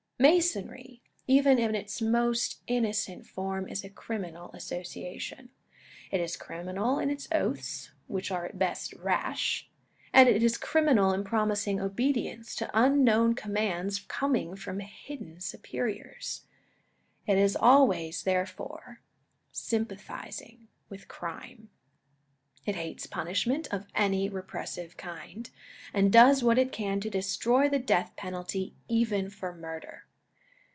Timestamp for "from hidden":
14.55-15.39